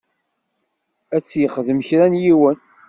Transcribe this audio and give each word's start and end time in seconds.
Ad 1.15 1.23
t-yexdem 1.23 1.79
kra 1.87 2.05
n 2.11 2.19
yiwen. 2.23 2.57